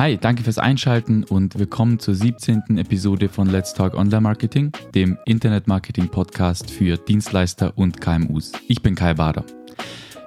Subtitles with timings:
[0.00, 2.78] Hi, danke fürs Einschalten und willkommen zur 17.
[2.78, 8.52] Episode von Let's Talk Online Marketing, dem Internet Marketing Podcast für Dienstleister und KMUs.
[8.66, 9.44] Ich bin Kai Bader.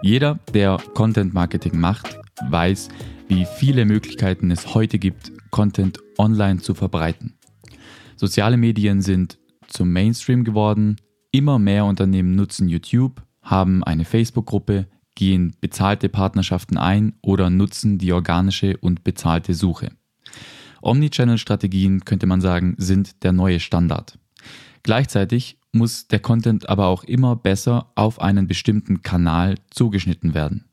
[0.04, 2.20] Jeder, der Content Marketing macht,
[2.52, 2.90] weiß,
[3.28, 7.34] wie viele Möglichkeiten es heute gibt, Content online zu verbreiten.
[8.16, 10.98] Soziale Medien sind zum Mainstream geworden,
[11.32, 14.86] immer mehr Unternehmen nutzen YouTube, haben eine Facebook-Gruppe,
[15.16, 19.92] gehen bezahlte Partnerschaften ein oder nutzen die organische und bezahlte Suche.
[20.82, 24.20] Omnichannel-Strategien, könnte man sagen, sind der neue Standard.
[24.84, 30.66] Gleichzeitig muss der Content aber auch immer besser auf einen bestimmten Kanal zugeschnitten werden.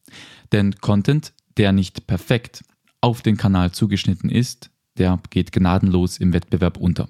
[0.52, 2.64] Denn Content, der nicht perfekt
[3.00, 7.08] auf den Kanal zugeschnitten ist, der geht gnadenlos im Wettbewerb unter.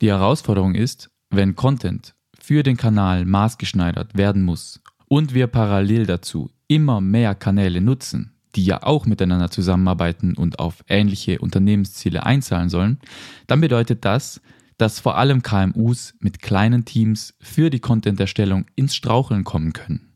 [0.00, 4.79] Die Herausforderung ist, wenn Content für den Kanal maßgeschneidert werden muss
[5.10, 10.84] und wir parallel dazu immer mehr Kanäle nutzen, die ja auch miteinander zusammenarbeiten und auf
[10.88, 13.00] ähnliche Unternehmensziele einzahlen sollen,
[13.48, 14.40] dann bedeutet das,
[14.78, 20.14] dass vor allem KMUs mit kleinen Teams für die Content-Erstellung ins Straucheln kommen können.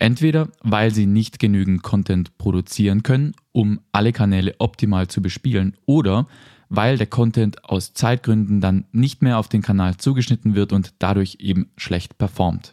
[0.00, 6.26] Entweder weil sie nicht genügend Content produzieren können, um alle Kanäle optimal zu bespielen, oder
[6.68, 11.36] weil der Content aus Zeitgründen dann nicht mehr auf den Kanal zugeschnitten wird und dadurch
[11.38, 12.72] eben schlecht performt.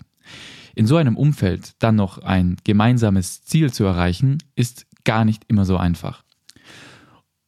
[0.80, 5.66] In so einem Umfeld dann noch ein gemeinsames Ziel zu erreichen, ist gar nicht immer
[5.66, 6.24] so einfach.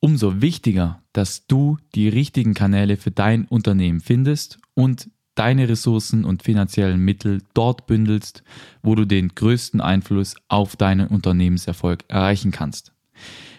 [0.02, 6.44] Umso wichtiger, dass du die richtigen Kanäle für dein Unternehmen findest und deine Ressourcen und
[6.44, 8.44] finanziellen Mittel dort bündelst,
[8.84, 12.92] wo du den größten Einfluss auf deinen Unternehmenserfolg erreichen kannst.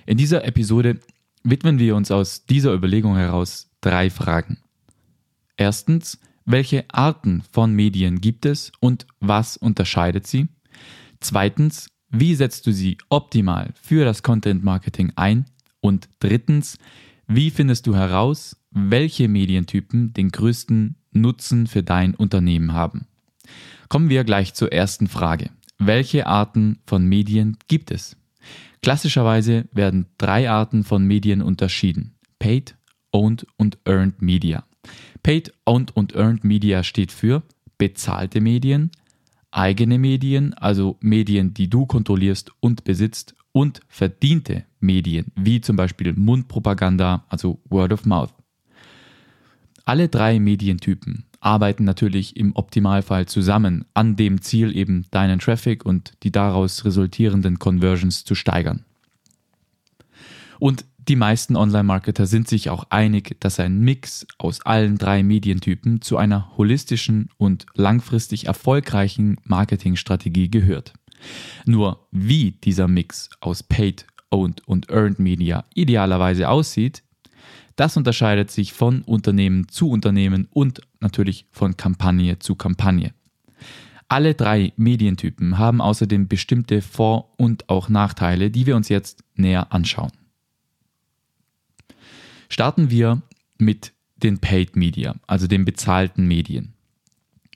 [0.05, 1.01] In dieser Episode
[1.45, 4.59] widmen wir uns aus dieser Überlegung heraus drei Fragen.
[5.57, 10.49] Erstens, welche Arten von Medien gibt es und was unterscheidet sie?
[11.21, 15.47] Zweitens, wie setzt du sie optimal für das Content Marketing ein?
[15.81, 16.79] Und drittens,
[17.27, 23.07] wie findest du heraus, welche Medientypen den größten Nutzen für dein Unternehmen haben?
[23.89, 25.51] Kommen wir gleich zur ersten Frage.
[25.79, 28.17] Welche Arten von Medien gibt es?
[28.83, 32.15] Klassischerweise werden drei Arten von Medien unterschieden.
[32.39, 32.77] Paid,
[33.13, 34.65] Owned und Earned Media.
[35.23, 37.43] Paid, Owned und Earned Media steht für
[37.79, 38.91] bezahlte Medien,
[39.51, 46.15] eigene Medien, also Medien, die du kontrollierst und besitzt, und verdiente Medien, wie zum Beispiel
[46.15, 48.33] Mundpropaganda, also Word of Mouth.
[49.85, 56.13] Alle drei Medientypen arbeiten natürlich im Optimalfall zusammen an dem Ziel, eben deinen Traffic und
[56.23, 58.85] die daraus resultierenden Conversions zu steigern.
[60.59, 66.01] Und die meisten Online-Marketer sind sich auch einig, dass ein Mix aus allen drei Medientypen
[66.01, 70.93] zu einer holistischen und langfristig erfolgreichen Marketingstrategie gehört.
[71.67, 77.03] Nur wie dieser Mix aus Paid, Owned und Earned Media idealerweise aussieht,
[77.77, 83.13] das unterscheidet sich von Unternehmen zu Unternehmen und natürlich von Kampagne zu Kampagne.
[84.09, 89.73] Alle drei Medientypen haben außerdem bestimmte Vor- und auch Nachteile, die wir uns jetzt näher
[89.73, 90.13] anschauen.
[92.53, 93.23] Starten wir
[93.57, 96.75] mit den Paid Media, also den bezahlten Medien.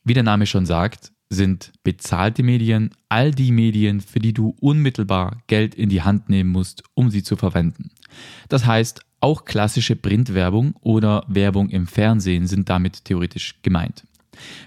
[0.05, 5.43] Wie der Name schon sagt, sind bezahlte Medien all die Medien, für die du unmittelbar
[5.49, 7.91] Geld in die Hand nehmen musst, um sie zu verwenden.
[8.49, 14.05] Das heißt, auch klassische Printwerbung oder Werbung im Fernsehen sind damit theoretisch gemeint.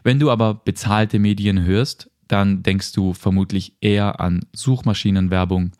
[0.03, 5.71] Wenn du aber bezahlte Medien hörst, dann denkst du vermutlich eher an Suchmaschinenwerbung,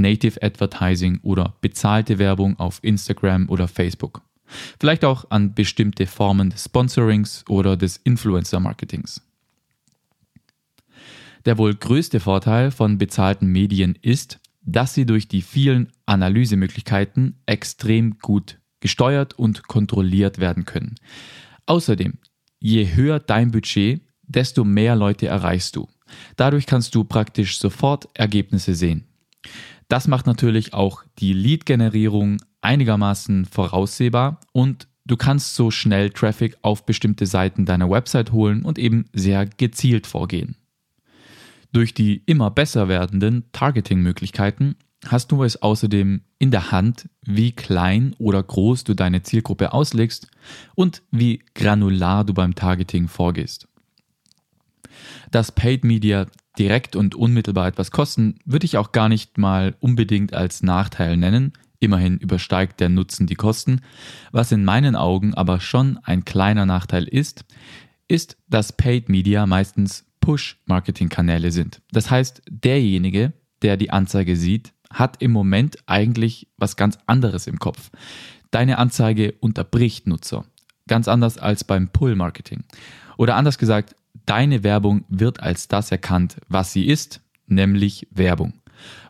[0.00, 4.22] Native Advertising oder bezahlte Werbung auf Instagram oder Facebook.
[4.80, 9.22] Vielleicht auch an bestimmte Formen des Sponsorings oder des Influencer-Marketings.
[11.44, 18.18] Der wohl größte Vorteil von bezahlten Medien ist, dass sie durch die vielen Analysemöglichkeiten extrem
[18.18, 20.96] gut gesteuert und kontrolliert werden können.
[21.66, 22.18] Außerdem,
[22.58, 25.88] je höher dein Budget, desto mehr Leute erreichst du.
[26.36, 29.04] Dadurch kannst du praktisch sofort Ergebnisse sehen.
[29.90, 36.86] Das macht natürlich auch die Lead-Generierung einigermaßen voraussehbar und du kannst so schnell Traffic auf
[36.86, 40.54] bestimmte Seiten deiner Website holen und eben sehr gezielt vorgehen.
[41.72, 44.76] Durch die immer besser werdenden Targeting-Möglichkeiten
[45.06, 50.28] hast du es außerdem in der Hand, wie klein oder groß du deine Zielgruppe auslegst
[50.76, 53.66] und wie granular du beim Targeting vorgehst.
[55.32, 56.26] Dass Paid Media
[56.60, 61.54] direkt und unmittelbar etwas kosten, würde ich auch gar nicht mal unbedingt als Nachteil nennen.
[61.78, 63.80] Immerhin übersteigt der Nutzen die Kosten.
[64.30, 67.46] Was in meinen Augen aber schon ein kleiner Nachteil ist,
[68.06, 71.80] ist, dass Paid Media meistens Push-Marketing-Kanäle sind.
[71.92, 77.58] Das heißt, derjenige, der die Anzeige sieht, hat im Moment eigentlich was ganz anderes im
[77.58, 77.90] Kopf.
[78.50, 80.44] Deine Anzeige unterbricht Nutzer.
[80.88, 82.64] Ganz anders als beim Pull-Marketing.
[83.16, 83.94] Oder anders gesagt,
[84.26, 88.54] deine Werbung wird als das erkannt, was sie ist, nämlich Werbung.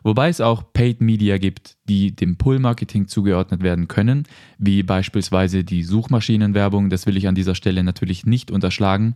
[0.03, 4.27] Wobei es auch Paid Media gibt, die dem Pull-Marketing zugeordnet werden können,
[4.57, 9.15] wie beispielsweise die Suchmaschinenwerbung, das will ich an dieser Stelle natürlich nicht unterschlagen.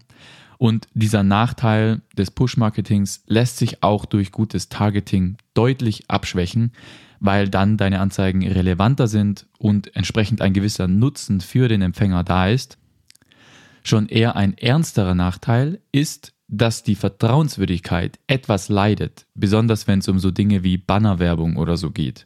[0.57, 6.71] Und dieser Nachteil des Push-Marketings lässt sich auch durch gutes Targeting deutlich abschwächen,
[7.19, 12.47] weil dann deine Anzeigen relevanter sind und entsprechend ein gewisser Nutzen für den Empfänger da
[12.47, 12.77] ist.
[13.85, 20.17] Schon eher ein ernsterer Nachteil ist, dass die Vertrauenswürdigkeit etwas leidet, besonders wenn es um
[20.17, 22.25] so Dinge wie Bannerwerbung oder so geht.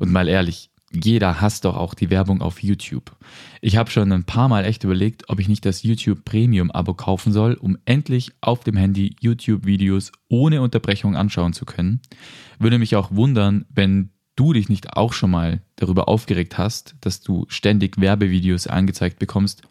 [0.00, 3.14] Und mal ehrlich, jeder hasst doch auch die Werbung auf YouTube.
[3.60, 6.94] Ich habe schon ein paar Mal echt überlegt, ob ich nicht das YouTube Premium Abo
[6.94, 12.00] kaufen soll, um endlich auf dem Handy YouTube-Videos ohne Unterbrechung anschauen zu können.
[12.58, 17.20] Würde mich auch wundern, wenn du dich nicht auch schon mal darüber aufgeregt hast, dass
[17.20, 19.62] du ständig Werbevideos angezeigt bekommst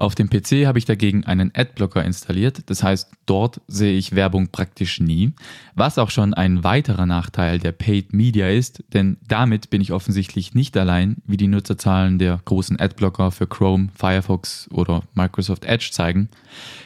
[0.00, 4.48] auf dem PC habe ich dagegen einen Adblocker installiert, das heißt, dort sehe ich Werbung
[4.48, 5.32] praktisch nie,
[5.74, 10.54] was auch schon ein weiterer Nachteil der Paid Media ist, denn damit bin ich offensichtlich
[10.54, 16.30] nicht allein, wie die Nutzerzahlen der großen Adblocker für Chrome, Firefox oder Microsoft Edge zeigen.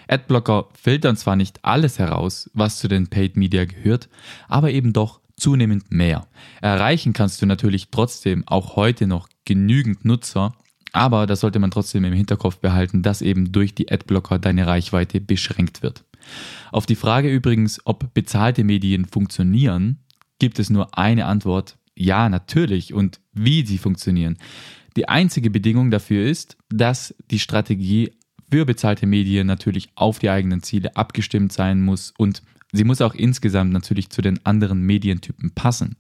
[0.09, 4.09] Adblocker filtern zwar nicht alles heraus, was zu den Paid Media gehört,
[4.49, 6.27] aber eben doch zunehmend mehr.
[6.61, 10.55] Erreichen kannst du natürlich trotzdem auch heute noch genügend Nutzer,
[10.95, 15.21] aber da sollte man trotzdem im Hinterkopf behalten, dass eben durch die Adblocker deine Reichweite
[15.21, 16.05] beschränkt wird.
[16.71, 19.99] Auf die Frage übrigens, ob bezahlte Medien funktionieren,
[20.39, 21.79] gibt es nur eine Antwort.
[21.97, 22.95] Ja, natürlich.
[22.95, 24.39] Und wie sie funktionieren.
[24.97, 28.13] Die einzige Bedingung dafür ist, dass die Strategie
[28.49, 33.15] für bezahlte Medien natürlich auf die eigenen Ziele abgestimmt sein muss und sie muss auch
[33.15, 35.97] insgesamt natürlich zu den anderen Medientypen passen.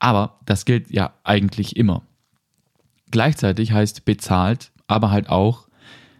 [0.00, 2.02] Aber das gilt ja eigentlich immer.
[3.14, 5.68] Gleichzeitig heißt bezahlt aber halt auch,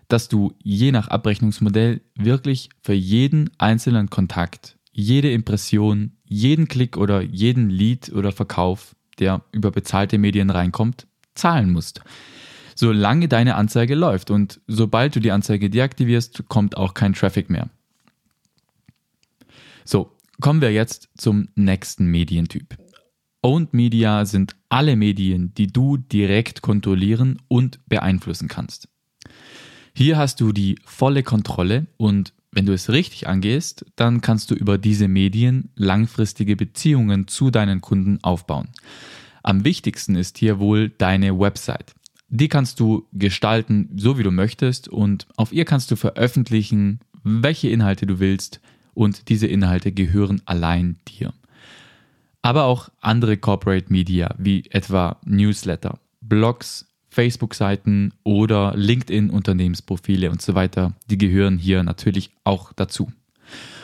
[0.07, 7.21] dass du je nach Abrechnungsmodell wirklich für jeden einzelnen Kontakt, jede Impression, jeden Klick oder
[7.21, 12.01] jeden Lead oder Verkauf, der über bezahlte Medien reinkommt, zahlen musst.
[12.77, 17.71] Solange deine Anzeige läuft und sobald du die Anzeige deaktivierst, kommt auch kein Traffic mehr.
[19.85, 22.77] So, kommen wir jetzt zum nächsten Medientyp.
[23.45, 28.89] Owned Media sind alle Medien, die du direkt kontrollieren und beeinflussen kannst.
[29.95, 34.55] Hier hast du die volle Kontrolle und wenn du es richtig angehst, dann kannst du
[34.55, 38.71] über diese Medien langfristige Beziehungen zu deinen Kunden aufbauen.
[39.43, 41.95] Am wichtigsten ist hier wohl deine Website.
[42.31, 47.69] Die kannst du gestalten, so wie du möchtest und auf ihr kannst du veröffentlichen, welche
[47.69, 48.63] Inhalte du willst
[48.95, 51.35] und diese Inhalte gehören allein dir
[52.45, 60.93] aber auch andere Corporate Media wie etwa Newsletter, Blogs, Facebook-Seiten oder LinkedIn-Unternehmensprofile und so weiter,
[61.09, 63.11] die gehören hier natürlich auch dazu.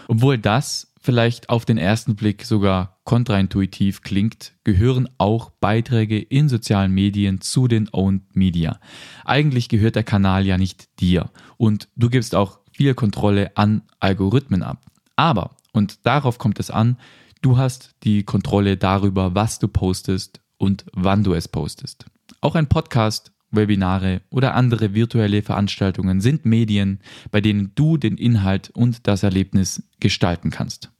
[0.08, 6.92] Obwohl das vielleicht auf den ersten Blick sogar kontraintuitiv klingt, gehören auch Beiträge in sozialen
[6.92, 8.78] Medien zu den Owned Media.
[9.24, 14.62] Eigentlich gehört der Kanal ja nicht dir und du gibst auch viel Kontrolle an Algorithmen
[14.62, 14.84] ab.
[15.16, 16.98] Aber, und darauf kommt es an,
[17.42, 22.04] Du hast die Kontrolle darüber, was du postest und wann du es postest.
[22.42, 28.70] Auch ein Podcast, Webinare oder andere virtuelle Veranstaltungen sind Medien, bei denen du den Inhalt
[28.70, 30.90] und das Erlebnis gestalten kannst.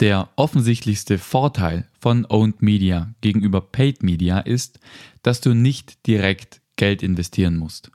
[0.00, 4.78] Der offensichtlichste Vorteil von Owned Media gegenüber Paid Media ist,
[5.22, 7.90] dass du nicht direkt Geld investieren musst.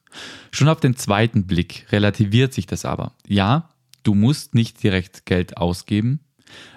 [0.51, 3.13] Schon auf den zweiten Blick relativiert sich das aber.
[3.27, 3.70] Ja,
[4.03, 6.22] Du musst nicht direkt Geld ausgeben,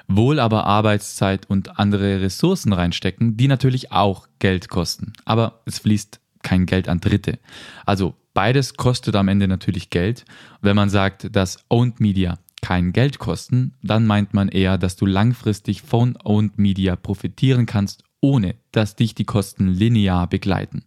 [0.08, 5.12] wohl aber Arbeitszeit und andere Ressourcen reinstecken, die natürlich auch Geld kosten.
[5.24, 7.38] Aber es fließt kein Geld an Dritte.
[7.86, 10.24] Also beides kostet am Ende natürlich Geld.
[10.60, 15.06] Wenn man sagt, dass Owned Media kein Geld kosten, dann meint man eher, dass du
[15.06, 20.84] langfristig von Owned Media profitieren kannst, ohne dass dich die Kosten linear begleiten.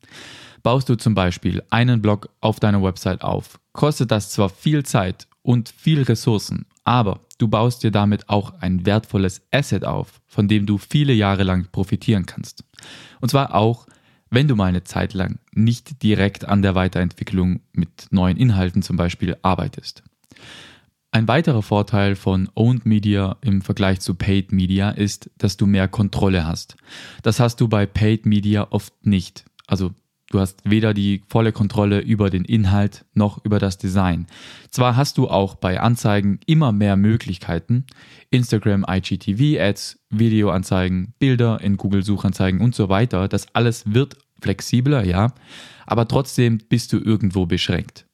[0.63, 5.27] Baust du zum Beispiel einen Blog auf deiner Website auf, kostet das zwar viel Zeit
[5.47, 10.65] und viel Ressourcen, aber du baust dir damit auch ein wertvolles Asset auf, von dem
[10.65, 12.65] du viele Jahre lang profitieren kannst.
[13.21, 13.87] Und zwar auch,
[14.29, 18.97] wenn du mal eine Zeit lang nicht direkt an der Weiterentwicklung mit neuen Inhalten zum
[18.97, 20.03] Beispiel arbeitest.
[21.11, 25.87] Ein weiterer Vorteil von Owned Media im Vergleich zu Paid Media ist, dass du mehr
[25.87, 26.75] Kontrolle hast.
[27.23, 29.45] Das hast du bei Paid Media oft nicht.
[29.65, 29.93] Also
[30.29, 34.27] Du hast weder die volle Kontrolle über den Inhalt noch über das Design.
[34.71, 37.85] Zwar hast du auch bei Anzeigen immer mehr Möglichkeiten,
[38.29, 43.29] Instagram, IGTV, Ads, Videoanzeigen, Bilder in Google Suchanzeigen und so weiter.
[43.29, 45.33] Das alles wird flexibler, ja,
[45.85, 48.05] aber trotzdem bist du irgendwo beschränkt.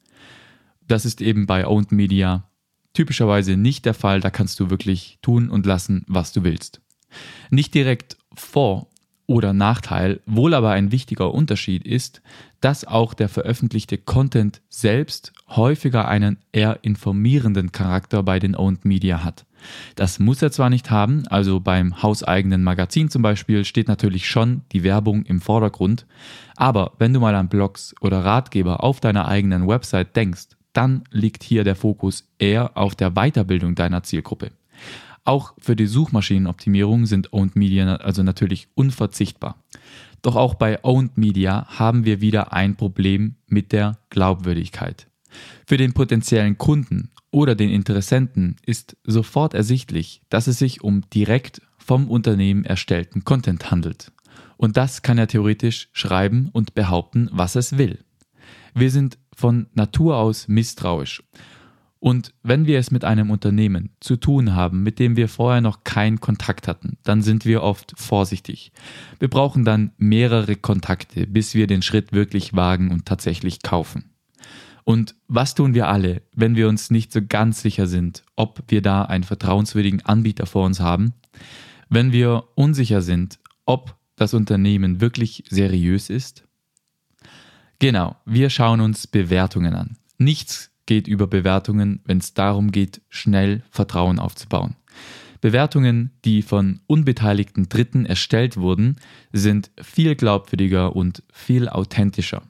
[0.87, 2.47] Das ist eben bei Owned Media
[2.93, 4.19] typischerweise nicht der Fall.
[4.19, 6.81] Da kannst du wirklich tun und lassen, was du willst.
[7.49, 8.87] Nicht direkt vor
[9.25, 12.21] oder Nachteil, wohl aber ein wichtiger Unterschied ist,
[12.61, 19.23] dass auch der veröffentlichte Content selbst häufiger einen eher informierenden Charakter bei den Owned Media
[19.23, 19.45] hat.
[19.95, 24.61] Das muss er zwar nicht haben, also beim hauseigenen Magazin zum Beispiel steht natürlich schon
[24.71, 26.05] die Werbung im Vordergrund,
[26.55, 31.43] aber wenn du mal an Blogs oder Ratgeber auf deiner eigenen Website denkst, dann liegt
[31.43, 34.51] hier der Fokus eher auf der Weiterbildung deiner Zielgruppe.
[35.25, 39.63] Auch für die Suchmaschinenoptimierung sind Owned Media also natürlich unverzichtbar.
[40.21, 45.07] Doch auch bei Owned Media haben wir wieder ein Problem mit der Glaubwürdigkeit.
[45.65, 51.61] Für den potenziellen Kunden oder den Interessenten ist sofort ersichtlich, dass es sich um direkt
[51.77, 54.11] vom Unternehmen erstellten Content handelt.
[54.57, 57.99] Und das kann er theoretisch schreiben und behaupten, was es will.
[58.73, 61.23] Wir sind von Natur aus misstrauisch
[62.03, 65.85] und wenn wir es mit einem Unternehmen zu tun haben, mit dem wir vorher noch
[65.85, 68.73] keinen Kontakt hatten, dann sind wir oft vorsichtig.
[69.19, 74.11] Wir brauchen dann mehrere Kontakte, bis wir den Schritt wirklich wagen und tatsächlich kaufen.
[74.83, 78.81] Und was tun wir alle, wenn wir uns nicht so ganz sicher sind, ob wir
[78.81, 81.13] da einen vertrauenswürdigen Anbieter vor uns haben?
[81.87, 86.43] Wenn wir unsicher sind, ob das Unternehmen wirklich seriös ist?
[87.79, 89.95] Genau, wir schauen uns Bewertungen an.
[90.17, 94.75] Nichts geht über Bewertungen, wenn es darum geht, schnell Vertrauen aufzubauen.
[95.41, 98.95] Bewertungen, die von unbeteiligten Dritten erstellt wurden,
[99.33, 102.43] sind viel glaubwürdiger und viel authentischer.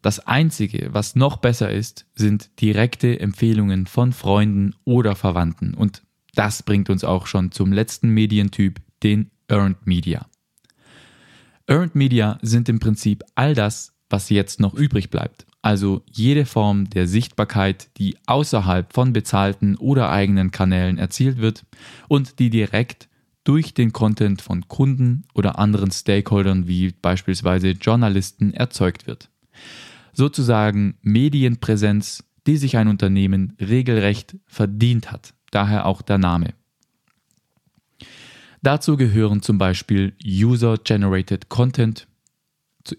[0.00, 5.74] Das Einzige, was noch besser ist, sind direkte Empfehlungen von Freunden oder Verwandten.
[5.74, 6.02] Und
[6.34, 10.26] das bringt uns auch schon zum letzten Medientyp, den Earned Media.
[11.66, 16.90] Earned Media sind im Prinzip all das, was jetzt noch übrig bleibt also jede Form
[16.90, 21.64] der Sichtbarkeit, die außerhalb von bezahlten oder eigenen Kanälen erzielt wird
[22.08, 23.08] und die direkt
[23.44, 29.30] durch den Content von Kunden oder anderen Stakeholdern wie beispielsweise Journalisten erzeugt wird.
[30.12, 36.54] Sozusagen Medienpräsenz, die sich ein Unternehmen regelrecht verdient hat, daher auch der Name.
[38.62, 42.06] Dazu gehören zum Beispiel User-Generated Content,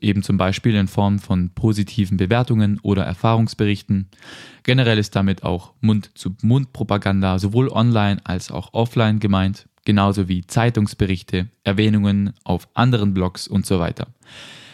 [0.02, 4.08] eben zum Beispiel in Form von positiven Bewertungen oder Erfahrungsberichten.
[4.64, 12.34] Generell ist damit auch Mund-zu-Mund-Propaganda sowohl online als auch offline gemeint, genauso wie Zeitungsberichte, Erwähnungen
[12.44, 14.08] auf anderen Blogs und so weiter.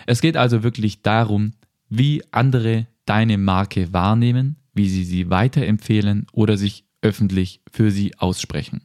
[0.05, 1.53] Es geht also wirklich darum,
[1.89, 8.81] wie andere deine Marke wahrnehmen, wie sie sie weiterempfehlen oder sich öffentlich für sie aussprechen.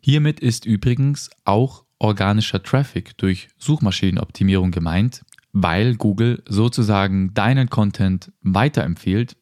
[0.00, 9.36] Hiermit ist übrigens auch organischer Traffic durch Suchmaschinenoptimierung gemeint, weil Google sozusagen deinen Content weiterempfiehlt.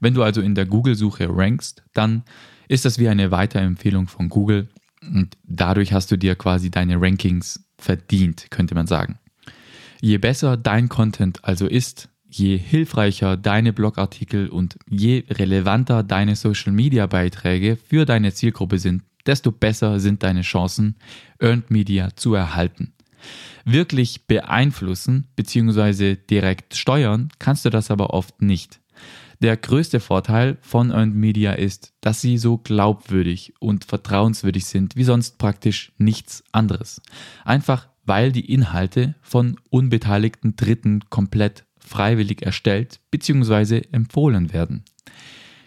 [0.00, 2.22] Wenn du also in der Google-Suche rankst, dann
[2.68, 4.68] ist das wie eine Weiterempfehlung von Google
[5.02, 9.18] und dadurch hast du dir quasi deine Rankings verdient, könnte man sagen.
[10.00, 17.76] Je besser dein Content also ist, je hilfreicher deine Blogartikel und je relevanter deine Social-Media-Beiträge
[17.76, 20.96] für deine Zielgruppe sind, desto besser sind deine Chancen,
[21.40, 22.92] Earned Media zu erhalten.
[23.64, 26.16] Wirklich beeinflussen bzw.
[26.16, 28.80] direkt steuern kannst du das aber oft nicht.
[29.40, 35.04] Der größte Vorteil von Earned Media ist, dass sie so glaubwürdig und vertrauenswürdig sind wie
[35.04, 37.02] sonst praktisch nichts anderes.
[37.44, 43.82] Einfach weil die Inhalte von unbeteiligten Dritten komplett freiwillig erstellt bzw.
[43.92, 44.84] empfohlen werden.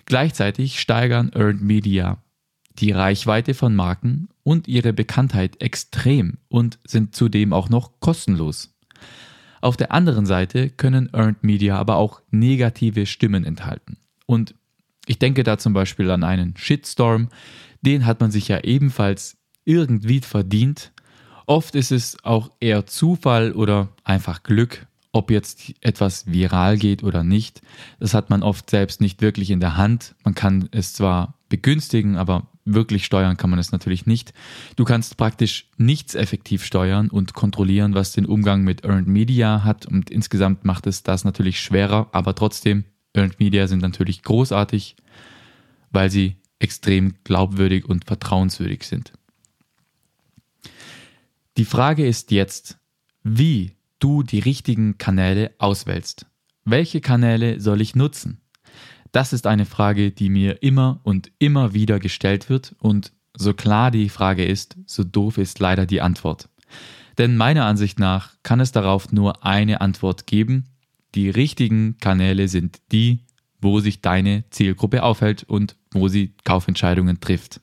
[0.06, 2.22] Gleichzeitig steigern Earned Media
[2.80, 8.74] die Reichweite von Marken und ihre Bekanntheit extrem und sind zudem auch noch kostenlos.
[9.62, 13.98] Auf der anderen Seite können Earned Media aber auch negative Stimmen enthalten.
[14.26, 14.54] Und
[15.08, 17.30] ich denke da zum Beispiel an einen Shitstorm,
[17.82, 20.92] den hat man sich ja ebenfalls irgendwie verdient.
[21.46, 27.24] Oft ist es auch eher Zufall oder einfach Glück, ob jetzt etwas viral geht oder
[27.24, 27.62] nicht.
[28.00, 30.16] Das hat man oft selbst nicht wirklich in der Hand.
[30.24, 34.34] Man kann es zwar begünstigen, aber wirklich steuern kann man es natürlich nicht.
[34.76, 39.86] Du kannst praktisch nichts effektiv steuern und kontrollieren, was den Umgang mit Earned Media hat
[39.86, 42.84] und insgesamt macht es das natürlich schwerer, aber trotzdem,
[43.14, 44.96] Earned Media sind natürlich großartig,
[45.92, 49.14] weil sie extrem glaubwürdig und vertrauenswürdig sind.
[51.58, 52.78] Die Frage ist jetzt,
[53.24, 56.28] wie du die richtigen Kanäle auswählst.
[56.66, 58.42] Welche Kanäle soll ich nutzen?
[59.12, 63.92] Das ist eine Frage, die mir immer und immer wieder gestellt wird und so klar
[63.92, 66.50] die Frage ist, so doof ist leider die Antwort.
[67.18, 70.66] Denn meiner Ansicht nach kann es darauf nur eine Antwort geben.
[71.16, 73.26] Die richtigen Kanäle sind die,
[73.60, 77.62] wo sich deine Zielgruppe aufhält und wo sie Kaufentscheidungen trifft.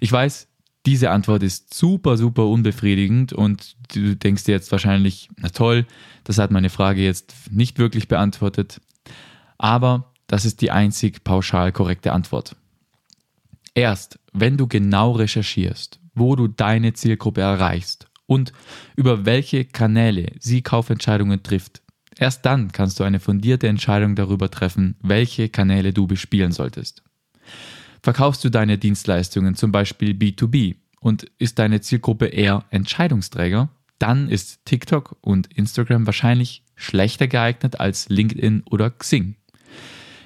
[0.00, 0.48] Ich weiß,
[0.86, 5.86] diese Antwort ist super, super unbefriedigend und du denkst dir jetzt wahrscheinlich, na toll,
[6.24, 8.80] das hat meine Frage jetzt nicht wirklich beantwortet.
[9.56, 12.56] Aber das ist die einzig pauschal korrekte Antwort.
[13.74, 18.52] Erst wenn du genau recherchierst, wo du deine Zielgruppe erreichst und
[18.96, 21.82] über welche Kanäle sie Kaufentscheidungen trifft,
[22.18, 27.02] erst dann kannst du eine fundierte Entscheidung darüber treffen, welche Kanäle du bespielen solltest.
[28.02, 34.64] Verkaufst du deine Dienstleistungen zum Beispiel B2B und ist deine Zielgruppe eher Entscheidungsträger, dann ist
[34.64, 39.36] TikTok und Instagram wahrscheinlich schlechter geeignet als LinkedIn oder Xing.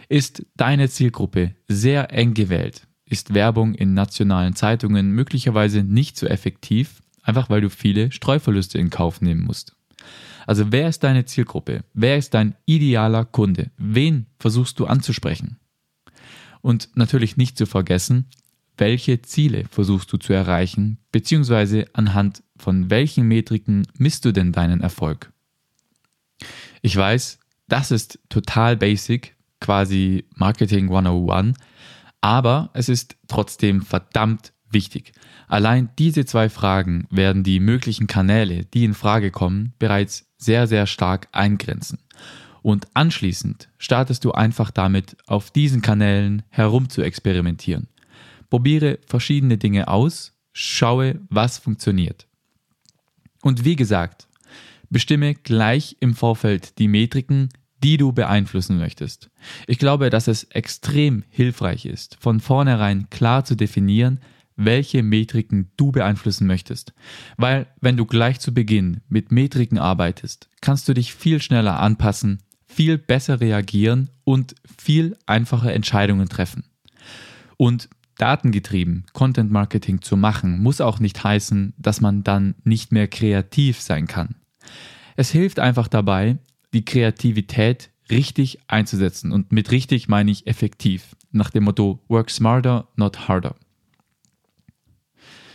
[0.08, 7.02] Ist deine Zielgruppe sehr eng gewählt, ist Werbung in nationalen Zeitungen möglicherweise nicht so effektiv,
[7.22, 9.76] einfach weil du viele Streuverluste in Kauf nehmen musst.
[10.46, 11.84] Also wer ist deine Zielgruppe?
[11.92, 13.70] Wer ist dein idealer Kunde?
[13.76, 15.58] Wen versuchst du anzusprechen?
[16.62, 18.30] Und natürlich nicht zu vergessen,
[18.78, 24.80] welche Ziele versuchst du zu erreichen, beziehungsweise anhand von welchen Metriken misst du denn deinen
[24.80, 25.32] Erfolg?
[26.80, 31.56] Ich weiß, das ist total basic, quasi Marketing 101,
[32.20, 35.12] aber es ist trotzdem verdammt wichtig.
[35.46, 40.86] Allein diese zwei Fragen werden die möglichen Kanäle, die in Frage kommen, bereits sehr, sehr
[40.86, 41.98] stark eingrenzen.
[42.62, 47.88] Und anschließend startest du einfach damit, auf diesen Kanälen herum zu experimentieren.
[48.50, 52.26] Probiere verschiedene Dinge aus, schaue, was funktioniert.
[53.42, 54.28] Und wie gesagt,
[54.90, 57.50] bestimme gleich im Vorfeld die Metriken,
[57.82, 59.30] die du beeinflussen möchtest.
[59.66, 64.20] Ich glaube, dass es extrem hilfreich ist, von vornherein klar zu definieren,
[64.56, 66.92] welche Metriken du beeinflussen möchtest.
[67.36, 72.40] Weil wenn du gleich zu Beginn mit Metriken arbeitest, kannst du dich viel schneller anpassen
[72.68, 76.64] viel besser reagieren und viel einfache Entscheidungen treffen.
[77.56, 77.88] Und
[78.18, 83.80] datengetrieben Content Marketing zu machen, muss auch nicht heißen, dass man dann nicht mehr kreativ
[83.80, 84.36] sein kann.
[85.16, 86.38] Es hilft einfach dabei,
[86.72, 89.32] die Kreativität richtig einzusetzen.
[89.32, 91.16] Und mit richtig meine ich effektiv.
[91.30, 93.54] Nach dem Motto Work smarter, not harder.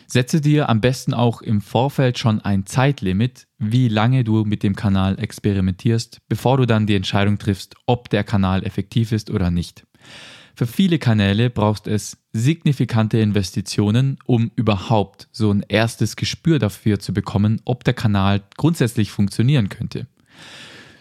[0.07, 4.75] Setze dir am besten auch im Vorfeld schon ein Zeitlimit, wie lange du mit dem
[4.75, 9.87] Kanal experimentierst, bevor du dann die Entscheidung triffst, ob der Kanal effektiv ist oder nicht.
[10.55, 17.11] Für viele Kanäle brauchst es signifikante Investitionen, um überhaupt so ein erstes Gespür dafür zu
[17.11, 20.05] bekommen, ob der Kanal grundsätzlich funktionieren könnte.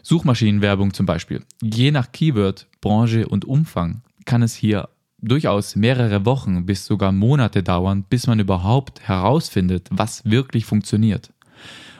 [0.02, 1.44] Suchmaschinenwerbung zum Beispiel.
[1.62, 4.88] Je nach Keyword, Branche und Umfang kann es hier
[5.22, 11.32] durchaus mehrere Wochen bis sogar Monate dauern, bis man überhaupt herausfindet, was wirklich funktioniert.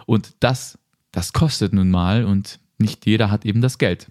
[0.06, 0.78] Und das,
[1.12, 4.10] das kostet nun mal und nicht jeder hat eben das Geld.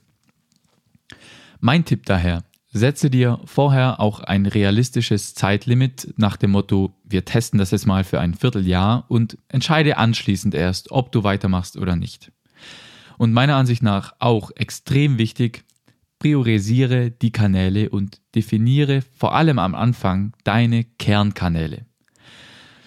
[1.59, 7.59] Mein Tipp daher, setze dir vorher auch ein realistisches Zeitlimit nach dem Motto, wir testen
[7.59, 12.31] das jetzt mal für ein Vierteljahr und entscheide anschließend erst, ob du weitermachst oder nicht.
[13.21, 15.63] Und meiner Ansicht nach auch extrem wichtig,
[16.17, 21.85] priorisiere die Kanäle und definiere vor allem am Anfang deine Kernkanäle.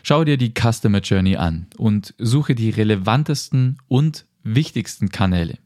[0.03, 5.59] Schau dir die Customer Journey an und suche die relevantesten und wichtigsten Kanäle.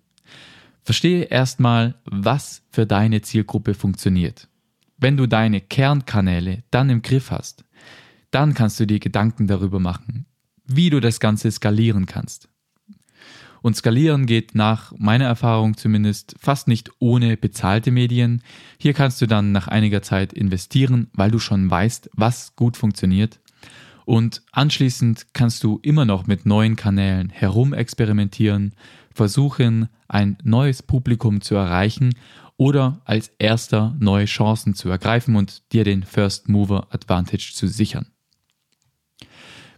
[0.82, 4.48] Verstehe erstmal, was für deine Zielgruppe funktioniert.
[4.98, 7.64] Wenn du deine Kernkanäle dann im Griff hast,
[8.30, 10.26] dann kannst du dir Gedanken darüber machen,
[10.66, 12.50] wie du das Ganze skalieren kannst.
[13.62, 18.42] Und skalieren geht nach meiner Erfahrung zumindest fast nicht ohne bezahlte Medien.
[18.78, 23.40] Hier kannst du dann nach einiger Zeit investieren, weil du schon weißt, was gut funktioniert.
[24.04, 28.74] Und anschließend kannst du immer noch mit neuen Kanälen herumexperimentieren,
[29.12, 32.14] versuchen, ein neues Publikum zu erreichen
[32.56, 38.06] oder als erster neue Chancen zu ergreifen und dir den First Mover Advantage zu sichern.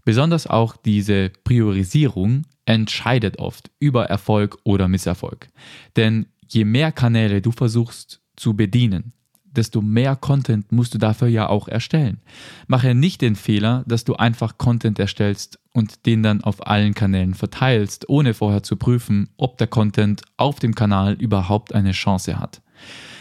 [0.05, 5.49] Besonders auch diese Priorisierung entscheidet oft über Erfolg oder Misserfolg.
[5.97, 9.13] Denn je mehr Kanäle du versuchst zu bedienen,
[9.45, 12.21] desto mehr Content musst du dafür ja auch erstellen.
[12.69, 17.35] Mache nicht den Fehler, dass du einfach Content erstellst und den dann auf allen Kanälen
[17.35, 22.63] verteilst, ohne vorher zu prüfen, ob der Content auf dem Kanal überhaupt eine Chance hat.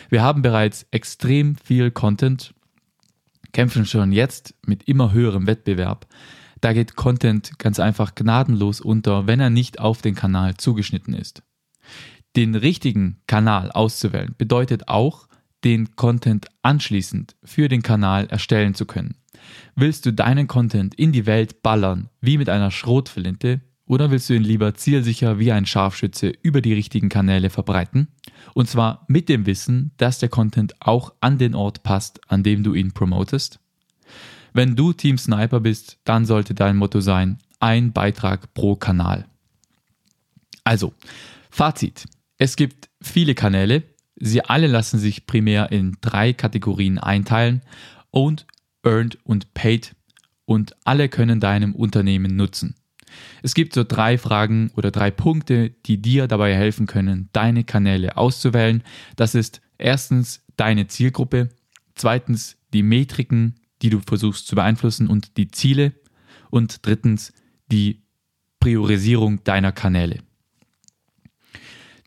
[0.10, 2.54] Wir haben bereits extrem viel Content,
[3.52, 6.08] kämpfen schon jetzt mit immer höherem Wettbewerb.
[6.62, 11.44] Da geht Content ganz einfach gnadenlos unter, wenn er nicht auf den Kanal zugeschnitten ist.
[12.36, 15.28] Den richtigen Kanal auszuwählen bedeutet auch,
[15.64, 19.16] den Content anschließend für den Kanal erstellen zu können.
[19.76, 24.36] Willst du deinen Content in die Welt ballern, wie mit einer Schrotflinte, oder willst du
[24.36, 28.10] ihn lieber zielsicher wie ein Scharfschütze über die richtigen Kanäle verbreiten?
[28.54, 32.64] Und zwar mit dem Wissen, dass der Content auch an den Ort passt, an dem
[32.64, 33.60] du ihn promotest?
[34.54, 39.26] Wenn du Team Sniper bist, dann sollte dein Motto sein, ein Beitrag pro Kanal.
[40.64, 40.94] Also,
[41.50, 42.06] Fazit.
[42.38, 43.84] Es gibt viele Kanäle.
[44.16, 47.62] Sie alle lassen sich primär in drei Kategorien einteilen.
[48.12, 48.46] Owned,
[48.84, 49.96] Earned und Paid.
[50.46, 52.76] Und alle können deinem Unternehmen nutzen.
[53.42, 58.18] Es gibt so drei Fragen oder drei Punkte, die dir dabei helfen können, deine Kanäle
[58.18, 58.84] auszuwählen.
[59.16, 61.50] Das ist erstens deine Zielgruppe,
[61.96, 65.94] zweitens die Metriken, die du versuchst zu beeinflussen und die Ziele
[66.50, 67.34] und drittens
[67.72, 68.02] die
[68.60, 70.20] Priorisierung deiner Kanäle.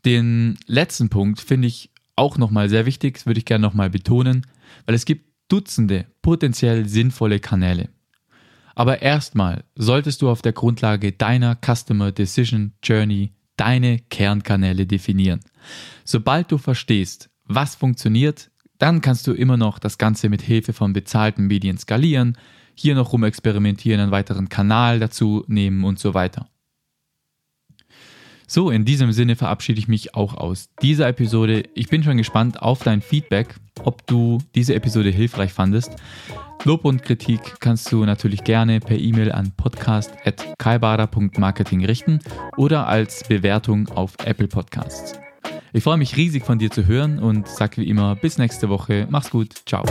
[0.05, 4.45] Den letzten Punkt finde ich auch nochmal sehr wichtig, das würde ich gerne nochmal betonen,
[4.85, 7.89] weil es gibt Dutzende potenziell sinnvolle Kanäle.
[8.75, 15.41] Aber erstmal solltest du auf der Grundlage deiner Customer Decision Journey deine Kernkanäle definieren.
[16.05, 20.93] Sobald du verstehst, was funktioniert, dann kannst du immer noch das Ganze mit Hilfe von
[20.93, 22.37] bezahlten Medien skalieren,
[22.75, 26.49] hier noch rumexperimentieren, einen weiteren Kanal dazu nehmen und so weiter.
[28.47, 31.63] So, in diesem Sinne verabschiede ich mich auch aus dieser Episode.
[31.73, 35.95] Ich bin schon gespannt auf dein Feedback, ob du diese Episode hilfreich fandest.
[36.63, 42.19] Lob und Kritik kannst du natürlich gerne per E-Mail an podcast.kaibara.marketing richten
[42.55, 45.15] oder als Bewertung auf Apple Podcasts.
[45.73, 49.07] Ich freue mich riesig von dir zu hören und sage wie immer bis nächste Woche.
[49.09, 49.49] Mach's gut.
[49.65, 49.83] Ciao.